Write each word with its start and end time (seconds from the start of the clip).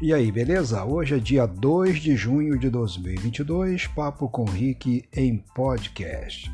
E 0.00 0.14
aí, 0.14 0.30
beleza? 0.30 0.84
Hoje 0.84 1.16
é 1.16 1.18
dia 1.18 1.44
2 1.44 1.98
de 1.98 2.14
junho 2.14 2.56
de 2.56 2.70
2022, 2.70 3.88
Papo 3.88 4.28
com 4.28 4.44
Rick 4.44 5.08
em 5.12 5.38
podcast. 5.38 6.48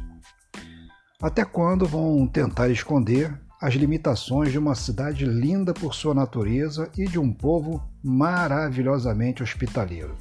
Até 1.20 1.44
quando 1.44 1.86
vão 1.86 2.26
tentar 2.26 2.70
esconder 2.70 3.38
as 3.60 3.74
limitações 3.74 4.50
de 4.50 4.58
uma 4.58 4.74
cidade 4.74 5.26
linda 5.26 5.74
por 5.74 5.94
sua 5.94 6.14
natureza 6.14 6.88
e 6.96 7.04
de 7.06 7.18
um 7.18 7.30
povo 7.30 7.86
maravilhosamente 8.02 9.42
hospitaleiro? 9.42 10.16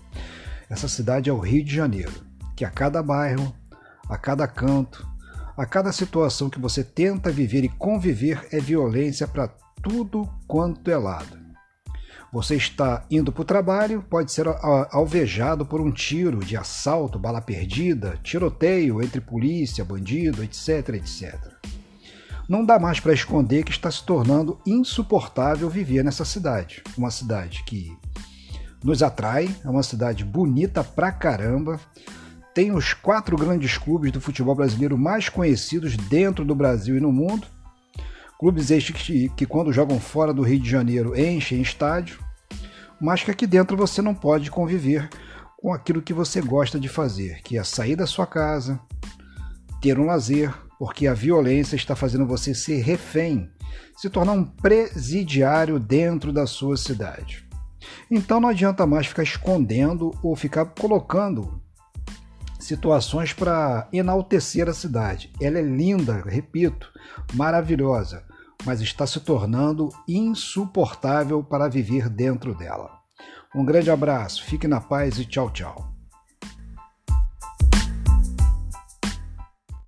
Essa 0.69 0.89
cidade 0.89 1.29
é 1.29 1.33
o 1.33 1.39
Rio 1.39 1.64
de 1.64 1.74
Janeiro, 1.74 2.11
que 2.57 2.65
a 2.65 2.69
cada 2.69 3.01
bairro, 3.01 3.55
a 4.10 4.18
cada 4.18 4.46
canto, 4.50 5.07
a 5.55 5.65
cada 5.65 5.93
situação 5.93 6.50
que 6.50 6.60
você 6.60 6.83
tenta 6.83 7.32
viver 7.32 7.64
e 7.64 7.69
conviver 7.69 8.46
é 8.51 8.60
violência 8.60 9.25
para 9.25 9.47
tudo 9.82 10.29
quanto 10.46 10.92
é 10.92 10.97
lado. 10.97 11.43
Você 12.33 12.55
está 12.55 13.05
indo 13.11 13.32
para 13.32 13.43
o 13.43 13.46
trabalho, 13.46 14.04
pode 14.10 14.32
ser 14.32 14.47
alvejado 14.92 15.68
por 15.68 15.79
um 15.79 15.92
tiro 15.92 16.39
de 16.39 16.57
assalto, 16.57 17.19
bala 17.19 17.39
perdida, 17.39 18.18
tiroteio 18.23 19.04
entre 19.04 19.21
polícia, 19.21 19.86
bandido, 19.86 20.43
etc, 20.43 20.96
etc. 20.96 21.36
Não 22.50 22.65
dá 22.65 22.79
mais 22.79 23.00
para 23.00 23.14
esconder 23.14 23.64
que 23.64 23.69
está 23.69 23.92
se 23.92 24.04
tornando 24.04 24.59
insuportável 24.65 25.69
viver 25.69 26.04
nessa 26.04 26.25
cidade. 26.25 26.82
Uma 26.97 27.11
cidade 27.11 27.64
que 27.68 27.96
nos 28.84 29.04
atrai, 29.04 29.56
é 29.64 29.70
uma 29.70 29.84
cidade 29.84 30.25
bonita 30.25 30.84
pra 30.84 31.11
caramba, 31.11 31.79
tem 32.52 32.72
os 32.72 32.95
quatro 32.95 33.38
grandes 33.38 33.78
clubes 33.78 34.11
do 34.11 34.20
futebol 34.20 34.56
brasileiro 34.56 34.97
mais 34.97 35.30
conhecidos 35.30 35.95
dentro 35.95 36.44
do 36.44 36.56
Brasil 36.56 36.97
e 36.97 37.00
no 37.00 37.11
mundo, 37.11 37.45
Clubes 38.44 38.72
estes 38.72 39.02
que, 39.02 39.30
que, 39.30 39.45
quando 39.45 39.72
jogam 39.72 40.00
fora 40.02 40.34
do 40.34 40.42
Rio 40.42 40.59
de 40.59 40.70
Janeiro, 40.70 41.17
enchem 41.17 41.61
estádio, 41.61 42.20
mas 43.04 43.22
que 43.22 43.30
aqui 43.30 43.46
dentro 43.46 43.76
você 43.76 44.02
não 44.02 44.16
pode 44.16 44.50
conviver 44.50 45.09
com 45.58 45.73
aquilo 45.73 46.02
que 46.02 46.14
você 46.14 46.40
gosta 46.40 46.80
de 46.80 46.88
fazer, 46.88 47.42
que 47.42 47.58
é 47.58 47.64
sair 47.64 47.98
da 47.98 48.08
sua 48.08 48.26
casa, 48.26 48.80
ter 49.82 50.00
um 50.00 50.06
lazer, 50.06 50.54
porque 50.80 51.06
a 51.06 51.14
violência 51.14 51.76
está 51.76 51.98
fazendo 51.98 52.26
você 52.26 52.56
ser 52.56 52.82
refém, 52.82 53.52
se 53.98 54.10
tornar 54.10 54.32
um 54.32 54.45
presidiário 54.45 55.80
dentro 55.80 56.32
da 56.32 56.48
sua 56.48 56.78
cidade. 56.78 57.45
Então 58.10 58.40
não 58.40 58.48
adianta 58.48 58.88
mais 58.88 59.06
ficar 59.06 59.23
escondendo 59.23 60.12
ou 60.23 60.34
ficar 60.34 60.67
colocando 60.67 61.62
situações 62.58 63.34
para 63.34 63.90
enaltecer 63.92 64.70
a 64.70 64.73
cidade. 64.73 65.30
Ela 65.42 65.60
é 65.60 65.62
linda, 65.62 66.23
repito, 66.26 66.90
maravilhosa, 67.34 68.23
mas 68.66 68.81
está 68.81 69.06
se 69.06 69.19
tornando 69.19 69.89
insuportável 70.08 71.44
para 71.44 71.69
viver 71.69 72.09
dentro 72.09 72.56
dela. 72.56 73.00
Um 73.55 73.64
grande 73.64 73.92
abraço, 73.92 74.44
fique 74.44 74.67
na 74.67 74.81
paz 74.81 75.20
e 75.20 75.25
tchau, 75.25 75.50
tchau. 75.52 75.92